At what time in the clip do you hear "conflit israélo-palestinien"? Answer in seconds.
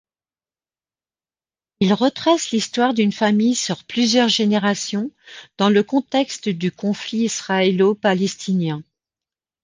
6.71-8.81